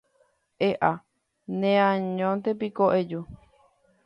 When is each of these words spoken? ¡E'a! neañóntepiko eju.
¡E'a! 0.69 0.91
neañóntepiko 1.59 2.85
eju. 2.99 3.21